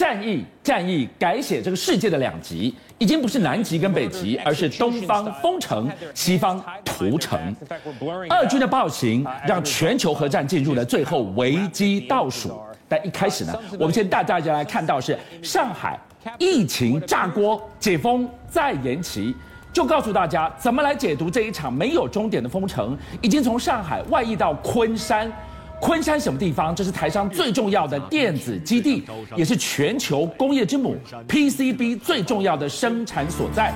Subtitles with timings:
[0.00, 7.54] 战役，战役改写这个世界的两极，已经不是南极跟北极，而是东方封城，西方屠城。
[8.30, 12.58] 二军的暴行让全球核战进入了最后危机倒数。
[12.88, 16.00] 但一开始呢，我们先带大家来看到是上海
[16.38, 19.36] 疫情炸锅，解封再延期。
[19.70, 25.30] 就告诉大家怎么来解读这一场没有终点的封城，已经从上海外溢到昆山。
[25.80, 26.74] 昆山什么地方？
[26.74, 29.02] 这是台商最重要的电子基地，
[29.34, 30.94] 也是全球工业之母
[31.26, 33.72] ，PCB 最重要的生产所在。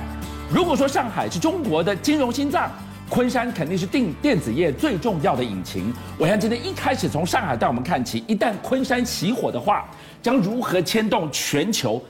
[0.53, 2.71] 如果说上海是中国的金融心脏，
[3.09, 5.91] 昆山肯定是电电子业最重要的引擎。
[6.17, 9.85] 我想今天一开始从上海带我们看起，一旦昆山起火的话，
[10.21, 12.01] 将如何牵动全球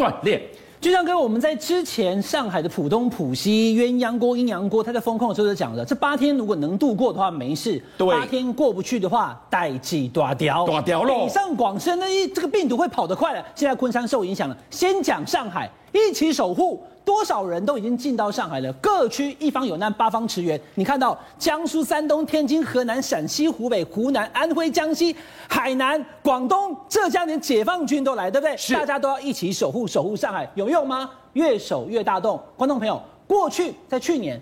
[0.00, 0.40] 断链？
[0.80, 11.26] 就像跟我们在之前上海的浦东、浦西鸳鸯锅、阴阳锅，他在封控的时候就讲了，这八天如果能度过的话没事，对，八天过不去的话，代际大掉，大掉喽。
[11.26, 14.56] 北上广深那一这个病毒会跑得快了，现在昆山受影响了。
[14.70, 16.82] 先讲上海，一起守护。
[17.02, 18.72] 多少人都已经进到上海了？
[18.74, 20.60] 各区一方有难，八方驰援。
[20.76, 25.16] 你看到江苏、山东、天津、河南、陕西、湖北、湖南、安徽、江西、
[25.48, 28.56] 海南、广东、浙江，连解放军都来，对不对？
[28.56, 28.74] 是。
[28.74, 31.10] 大家都要一起守护，守护上海，有用吗？
[31.32, 32.38] 越守越大动。
[32.56, 34.40] 观众朋友，过去在去年，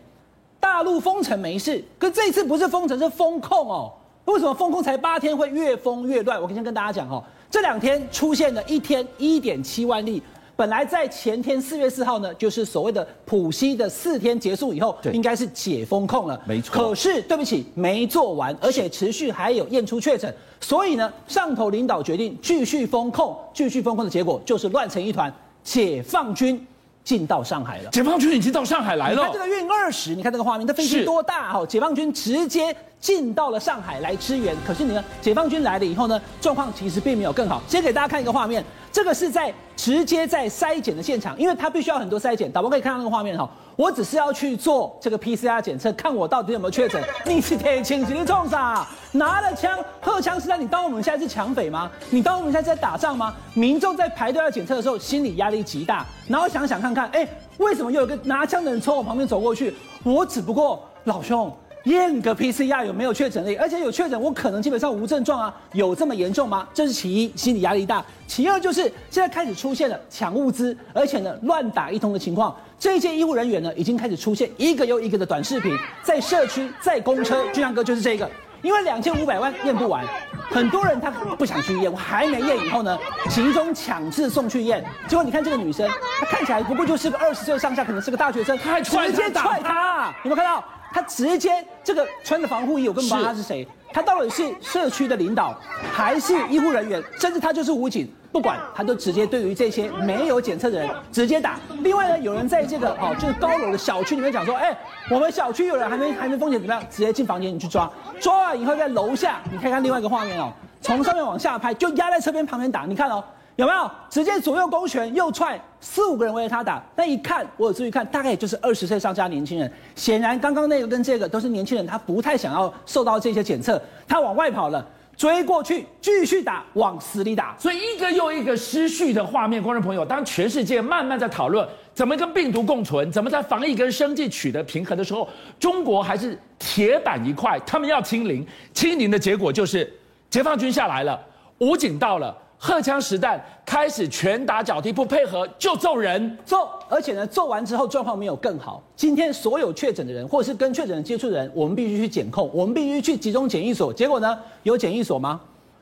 [0.61, 3.91] 大陆封城没事，可这次不是封城，是封控哦。
[4.27, 6.43] 为什么封控才八天会越封越乱？
[6.43, 10.23] 我先跟大家讲哦，这两天出现了一天一点七万例。
[10.59, 16.43] 本来在前天四月四号呢，就是所谓的浦西的四天结束以后，应该是解封控了。
[16.45, 16.73] 没错。
[16.75, 25.33] 可是对不起，没做完，而且持续还有验出确诊，所以呢，上头领导决定继续封控，继续封控的结果就是乱成一团。
[25.63, 26.67] 解放军
[27.05, 29.15] 进到上海了，解放军已经到上海来了。
[29.15, 31.65] 你看这个运二十，你看这个画面，这飞机多大哈？
[31.67, 34.55] 解放军直接进到了上海来支援。
[34.67, 37.63] 可是你看，解放军来了以后呢，状况其实并没有更好。
[37.67, 38.65] 先给大家看一个画面。
[38.91, 42.51] 这个是在直接在筛检的现场，因为他必须要很多筛检。
[42.51, 47.01] 导播可以看到那个画面哈，我只是要去做这个 PCR 检测，看我到底有没有确诊。
[47.27, 51.89] 你是铁青级的重伤，拿了枪，荷枪实弹，你当我们现在是抢匪吗？
[52.09, 53.37] 你当我们现在是在打仗吗？
[53.53, 56.05] 民众在排队要检测的时候，心理压力极大。
[56.27, 59.75] 然后想想看看，哎，为什么又有个拿枪的人从我旁边走过去？
[60.03, 61.55] 我只不过老兄。
[61.85, 63.55] 验个 PCR 有没有确诊率？
[63.57, 66.67] 而且有确诊，我可能基本上无症状啊，有这么严重吗？
[66.75, 68.05] 这是其一，心理压力大。
[68.27, 72.55] 其二就是现在开始出现了抢物资，而且呢乱打一通的情况。
[72.79, 77.45] 这一届医护人员呢已经开始出现一个又一个的短视频，在社区、在公车。
[77.53, 78.31] 俊相哥就是这个，
[78.63, 80.05] 因为两千五百万验不完，
[80.51, 82.99] 很多人他不想去验，我还没验以后呢，
[83.31, 84.85] 集中强制送去验。
[85.09, 85.89] 结果你看这个女生，
[86.21, 90.63] 她看起来不过就是个二十岁上下，可能是个大学生，她还直接踹她，有没有看到？
[90.93, 93.67] 他直接这个穿着防护衣，我根本不知道他是谁。
[93.93, 95.59] 他到底是社区的领导，
[95.93, 101.59] 还是医护人员，甚至他就是武警，不管他都直接对于这些没有检测的人直接打。
[101.81, 104.77] 另外呢，有人在这个哦，就是高楼的小区里面讲说，哎，
[105.11, 113.25] 我们小区有人还没还没风险怎么样，直接进房间你去抓，抓完以后在楼下，你看看另外一个画面哦，从上面往下拍，就压在车边旁边打，你看哦。
[113.59, 116.81] 有没有直接左右勾拳，右踹四五个人围着他打？
[116.95, 119.69] 那一看，我有注意看，大概也就是二十岁上下年轻人。
[119.97, 124.87] 显然，刚刚那个跟这个都是年轻人，他不太想要受到这些检测，他往外跑了，
[125.17, 127.57] 追过去继续打，往死里打。
[127.59, 138.47] 所以一个又一个失序的画面，观众朋友，当全世界慢慢在讨论怎么跟病毒共存，怎么在防疫跟生计取得平衡的时候，中国还是铁板一块，他们要清零。
[138.73, 139.93] 清零的结果就是
[140.31, 141.21] 解放军下来了，
[141.59, 142.33] 武警到了。
[142.61, 148.83] 荷枪实弹，开始拳打脚踢，不配合就揍人揍，而且呢，揍完之后状况没有更好。
[148.97, 153.93] 今天所有确诊的人，或者是跟确诊人接触的人，我们必须去检控，我们必须去集中检疫所。
[153.93, 155.41] 结果呢，有检疫所吗？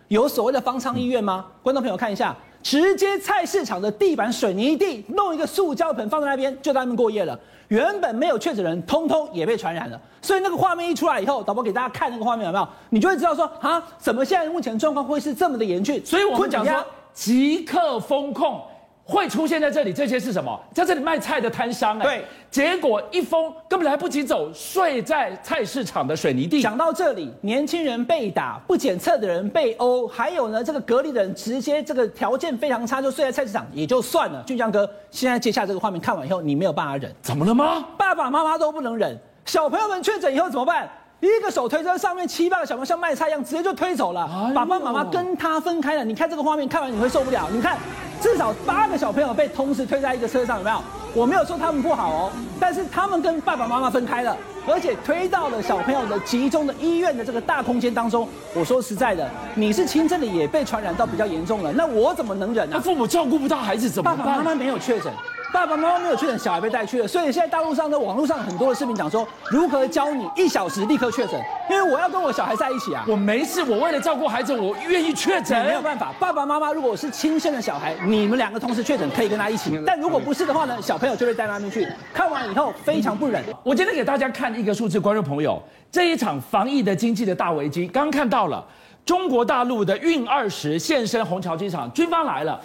[0.09, 1.47] 有所谓的方舱医院吗？
[1.62, 7.38] 观众朋友看一下，直接菜市场的地板水泥地，弄一个塑胶盆放在那边，就在那边过夜了。
[7.69, 10.00] 原本没有确诊的人，通通也被传染了。
[10.21, 12.66] 所以那个画面一出来以后，导播给大家看那个画面有没有？
[12.91, 16.05] 你就会知道说啊，怎么现在目前状况会是这么的严峻？
[16.05, 16.84] 所以我们讲说，
[17.15, 18.60] 即刻封控。
[19.08, 20.61] 会出现在这里，这些是什么？
[20.75, 26.61] 在这里卖菜的摊商哎，对，结果一封根本来不及走，睡在菜市场的水泥地。
[26.61, 34.43] 讲到这里，年轻人被打，不检测的人被殴，还有呢，这个隔离的人直接这个条件非常差，就睡在菜市场也就算了。
[34.44, 37.87] 俊江哥，现在接下这个画面看完以后，你没有办法忍，怎么了吗？
[37.97, 40.91] 爸爸妈妈都不能忍，小朋友们确诊以后怎么办？
[41.21, 46.05] 一个手推车上面七八个小朋友像卖菜一样，直接就推走了，哎、爸爸妈妈跟他分开了。
[46.05, 47.49] 你看这个画面，看完你会受不了。
[47.51, 47.79] 你看。
[48.19, 50.81] 至少八个小朋友被同时推在一个车上，有没有？
[51.15, 54.35] 我没有说他们不好哦，但是他们跟爸爸妈妈分开了，
[54.67, 58.27] 而且推到了小朋友的集中的医院的这个大空间当中。
[58.55, 62.83] 我说实在的，你是轻症的也被传染到比较严重了，那我怎么能忍呢、那？
[62.83, 64.19] 父母照顾不到孩子怎么办？
[64.19, 65.13] 爸爸妈妈没有确诊。
[65.52, 71.40] 爸爸妈妈没有确诊，小孩被带去了，所以现在大陆上的网络上很多的视频讲说，如何教你一小时立刻确诊，
[71.70, 73.04] 因为我要跟我小孩在一起啊。
[73.08, 75.64] 我没事，我为了照顾孩子，我愿意确诊。
[75.64, 81.87] 没有办法，爸爸妈妈如果是亲生的小孩，你们两个同时确诊可以跟他一起，但如果不是的话呢，小朋友就会带那边去。
[82.12, 83.43] 看完以后非常不忍。
[83.62, 88.64] 我今天给大家看一个数字，观众朋友，这一场防疫的经济的大危机，刚看到了
[89.04, 92.60] 中国大陆的运二十现身虹桥机场，军方来了，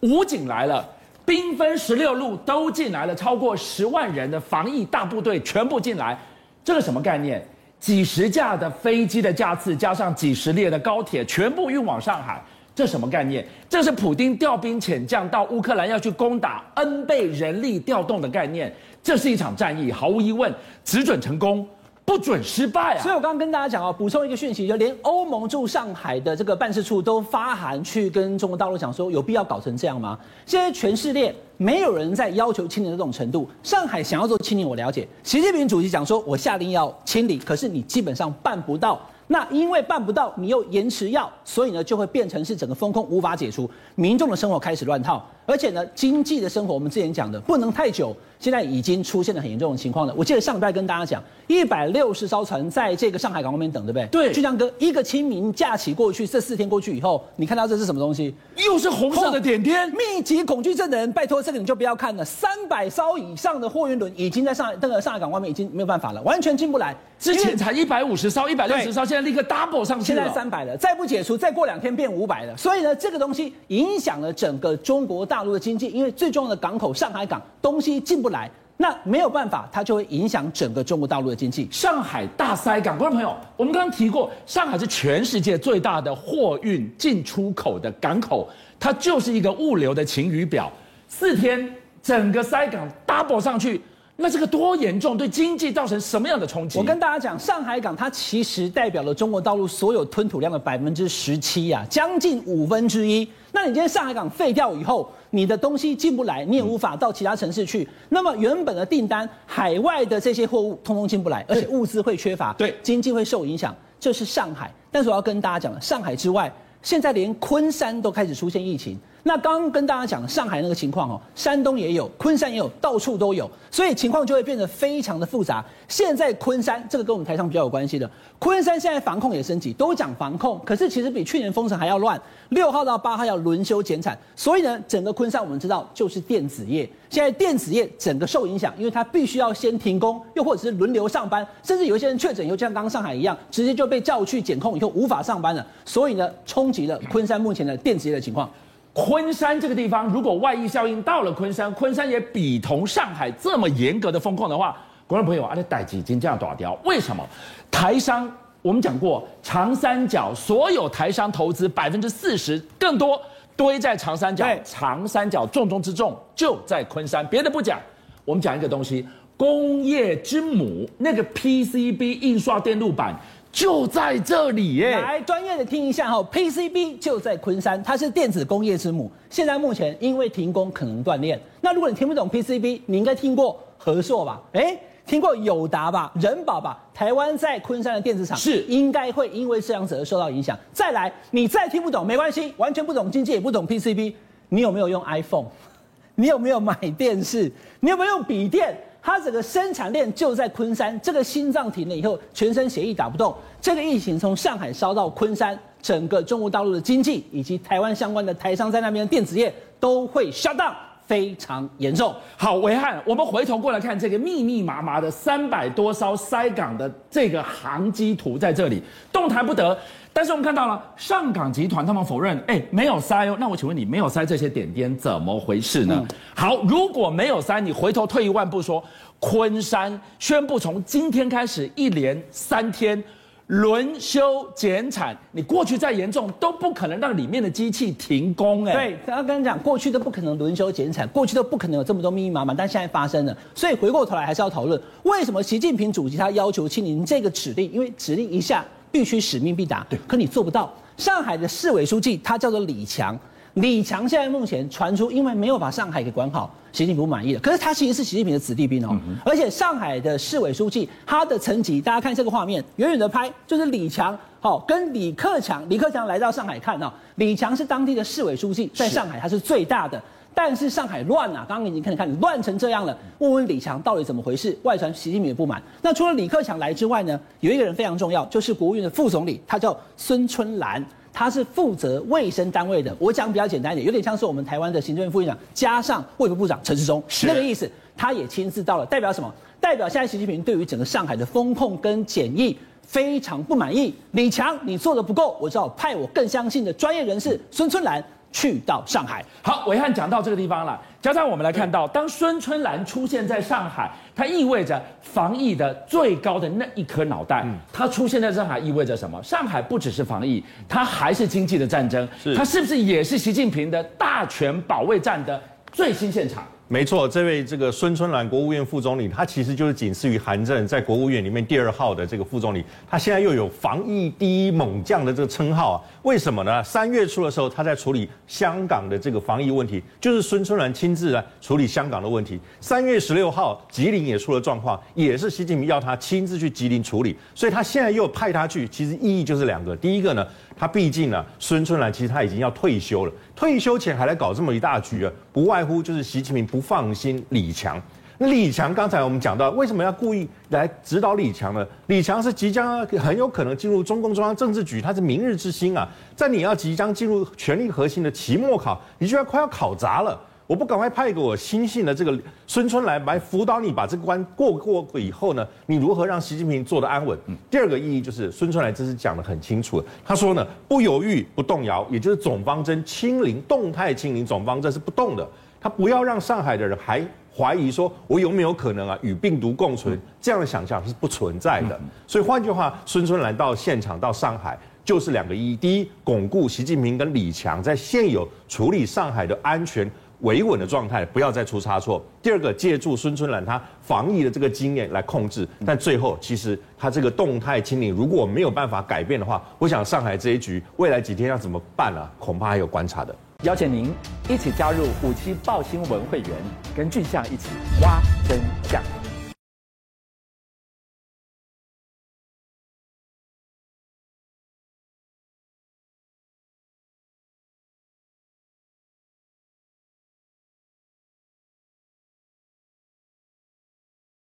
[0.00, 0.84] 武警来了。
[1.26, 6.16] 兵分十六路都进来了，超过十万人的防疫大部队全部进来，
[6.64, 7.44] 这个什么概念？
[7.78, 12.42] 几十架的飞机的架次，加上几十列的高铁，全部运往上海，
[12.74, 13.46] 这什么概念？
[13.68, 20.52] 这是普丁调兵遣将到乌克兰要去攻打 N 倍人力调动的概念，这是一场战役，毫无疑问，
[20.84, 21.68] 只准成功。
[22.06, 23.02] 不准失败啊！
[23.02, 30.16] 所以我刚刚跟大家讲哦，补充一个讯息，就连欧盟驻上海的这个办事处都发函去跟中国大陆讲说，有必要搞成这样吗？
[30.46, 35.06] 现在全世界没有人在要求清理的这种程度，上海想要做清理，我了解。
[35.24, 39.00] 习近平主席讲说，我下令要清理，可是你基本上办不到。
[39.28, 48.14] 那因为办不到，你又延迟要，所以呢就会变成是整个风控无法解除，民众的生活开始乱套，而且呢经济的生活，我们之前讲的不能太久。
[48.38, 50.12] 现在已经出现了很严重的情况了。
[50.14, 54.06] 我记得上礼拜跟大家讲，一百六十艘船在这个上海港外面等，对不对？
[54.08, 54.30] 对。
[54.30, 58.34] 俊相哥，一个清明假期过去，这四天过去以后，你看到这是什么东西？
[58.58, 59.90] 又是红色的点点。
[59.92, 62.22] 密集恐惧症的人，拜托这个你就不要看了。
[62.22, 66.94] 三百艘以上的货运轮已经在上海那个上海港外面已经没有办法了，完全进不来。
[67.18, 70.22] 之前才一百五十艘、一百六十艘，现在立刻 double 上去了。
[70.22, 72.56] 现在三百了，再不解除，再过两天变五百了。
[72.56, 78.50] 所以呢，这个东西影响了整个中国大陆的经济，因为最重要的港口上海港东西进不来。
[78.78, 81.66] 那没有办法，它就会影响整个中国大陆的经济。
[81.70, 88.46] 上海大塞港，观众朋友，我们刚刚提过，上海是全世界最大的货运进出口的港口，
[88.78, 90.70] 它就是一个物流的晴雨表。
[91.08, 93.80] 四天整个塞港 double 上去。
[94.18, 96.78] 那这个多严重，对经济造成什么样的冲击？
[96.78, 103.28] 我跟大家讲，上海港它其实代表了中国大陆所有吞吐量的百分之十七呀，将近五分之一。
[103.52, 107.82] 那你今天上海港废掉以后，你的东西进不来，你也无法到其他城市去。
[107.82, 113.74] 嗯、那么原本的订单，海外的这些货物通通进不来，而且物资会缺乏，对，经济会受影响。
[114.00, 118.98] 这是上海，但是我要跟大家讲，上海之外，现在连昆山都开始出现疫情。
[119.26, 125.64] 那刚跟大家讲上海那个情况哦，山东也有，昆山也有，到处都有，所以情况就会变得非常的复杂。
[125.88, 128.08] 现在昆山这个跟我们台上比较有关系的，
[128.38, 132.16] 昆山现在防控也升级，都讲防控，可是其实比去年封城还要乱。
[132.50, 148.48] 六号到八号要轮休减产，所以呢，整个昆山我们知道就是电子业，现在电子业整个受影响，因为它必须要先停工，又或者是轮流上班，甚至有一些人确诊以后，像刚刚上海一样，直接就被叫去检控以后无法上班了，所以呢，冲击了昆山目前的电子业的情况。
[148.96, 154.74] 昆山这个地方，如果外溢效应到了昆山，昆山也比同上海这么严格的封控的话，
[155.06, 156.72] 观众朋友，啊，这代志已经这样大掉。
[156.82, 157.22] 为什么？
[157.70, 158.26] 台商
[158.62, 163.20] 我们讲过，长三角所有台商投资百分之四十更多
[163.54, 167.24] 堆在长三角，长三角重中之重就在昆山。
[167.26, 167.78] 别的不讲，
[168.24, 169.06] 我们讲一个东西，
[169.36, 173.14] 工业之母那个 PCB 印刷电路板。
[173.52, 175.00] 就在这里耶！
[175.00, 179.10] 来，专业的听一下哈，PCB 就在昆山，它是电子工业之母。
[179.30, 181.40] 现在目前因为停工，可能断链。
[181.62, 184.42] 那如果你听不懂 PCB，你应该听过和硕吧？
[184.52, 186.12] 哎，听过友达吧？
[186.20, 186.78] 仁宝吧？
[186.92, 190.58] 台湾在昆山的电子厂是应该会因为这样子而受到影响。
[190.72, 194.14] 再来，你再听不懂没关系，完全不懂经济也不懂 PCB，
[194.50, 195.46] 你有没有用 iPhone？
[196.18, 197.50] 你有没有买电视？
[197.80, 198.78] 你有没有用笔电？
[199.06, 203.32] 它整个生产链就在昆山，这个心脏停了以后，全身血液打不动。
[203.60, 210.74] 这个疫情从上海烧到昆山，整个中国大陆的经济以及台湾相关的台商在那边的电子业都会下档
[211.06, 212.14] 非常严重。
[212.36, 218.82] 好，维汉，我们回头过来看这个密密麻麻的三百多艘塞港的这个航机图，在这里
[219.12, 219.76] 动弹不得。
[220.12, 223.36] 但是我们看到了上港集团，他们否认，哎，没有塞哦。
[223.38, 225.94] 那我请问你，没有塞这些点点，怎么回事呢？
[225.94, 228.82] 嗯、好，如果没有塞，你回头退一万步说，
[229.20, 233.02] 昆山宣布从今天开始一连三天
[233.48, 238.72] 轮休减产，你过去再严重都不可能让里面的机器停工哎。
[238.72, 243.36] 对，刚刚跟你讲，过去都不可能轮休减产，过去都不可能有这么多密密麻麻，但现在发生了。
[243.54, 248.64] 所以回过头来还是要讨论，为什么习近平主席他要求清零这个指令，因为指令一下。
[248.88, 250.72] 必须使命必达，对，可你做不到。
[250.96, 253.18] 上海的市委书记他叫做李强，
[253.56, 257.40] 李强现在目前传出，因为没有把上海给管好，习近平不满意了。
[257.40, 258.94] 可是他其实是习近平的子弟兵哦，
[259.24, 269.98] 而且上海的市委书记，他的层级，大家看这个画面，远远的拍就是李强，好，跟李克强，李克强来到上海看哦，李强是当地的市委书记，在上海他是最大的，
[270.34, 274.54] 但是上海乱啊，刚刚已经看你看乱成这样了，问问李强到底怎么回事？
[274.64, 275.62] 外传习近平的不满。
[275.80, 280.84] 那除了李克强来之外呢，有一个人非常重要，就是国务院的副总理，他叫孙春兰。
[281.18, 287.66] 他是负责卫生单位的，我讲比较简单一点，有点像是我们台湾的行政院副院长加上卫福部长陈世忠，是那个意思。
[287.96, 289.34] 他也亲自到了，代表什么？
[289.58, 293.94] 代表现在习近平对于整个上海的风控跟检疫非常不满意。
[294.10, 298.04] 李强，你做的不够，我只好派我更相信的专业人士孙春兰。
[298.36, 300.78] 去到上海，好，伟汉讲到这个地方了。
[301.00, 307.46] 加上我们来看到，当孙春兰出现在上海，它意味着防疫的最高的那一颗脑袋。
[307.72, 309.18] 它出现在上海意味着什么？
[309.22, 312.06] 上海不只是防疫，它还是经济的战争。
[312.36, 315.40] 它是不是也是习近平的大权保卫战的
[315.72, 316.44] 最新现场？
[316.68, 325.80] 没错，这位这个孙春兰国务院副总理，他其实就是仅次于韩正在国务院里面第二号的这个副总理，他现在又有防疫第一猛将的这个称号啊？
[326.02, 326.60] 为什么呢？
[326.64, 332.40] 三月初的时候，他在处理香港的这个防疫问题，就是孙春兰亲自来处理香港的问题。
[332.60, 340.26] 三月十六号，吉林也出了状况，也是习近平要他亲自去吉林处理，所以他现在又派他去，其实意义就是两个，第一个呢。
[340.58, 347.80] 他毕竟呢，孙春兰其实他已经要退休了，退休前还来搞这么一大局啊，不外乎就是习近平不放心李强。
[348.16, 351.66] 那李强刚才我们讲到，为什么要故意来指导李强呢？
[351.88, 360.18] 李强是即将很有可能进入中共中央政治局，他是明日之星啊，在你要即将进入权力核心的期末考，你居然快要考砸了。
[360.46, 367.18] 我不赶快派一个我亲信的这个孙春兰来辅导你把这个关过过以后呢，你如何让习近平坐得安稳？
[367.50, 375.28] 第二个意义就是孙春兰这是讲得很清楚，他说呢，不犹豫不动摇，也就是总方针清零，动态清零总方针是不动的，
[375.60, 377.04] 他不要让上海的人还
[377.36, 381.78] 怀疑说我有没有可能啊与病毒共存，这样的想象是不存在的。
[382.06, 389.90] 所以换句话，孙春兰到现场到上海就是两个意义：第一，巩固习近平跟李强在现有处理上海的安全。
[390.20, 392.04] 维稳的状态，不要再出差错。
[392.22, 402.10] 第二个，借助孙春兰他防疫的这个经验来控制，但最后其实他这个动态清零，如果没有办法改变的话，我想上海这一局未来几天要怎么办呢？
[402.18, 403.14] 恐怕还有观察的。
[403.42, 403.92] 邀请您
[404.30, 406.30] 一起加入五七报新闻会员，
[406.74, 407.50] 跟俊相一起
[407.82, 408.82] 挖真相。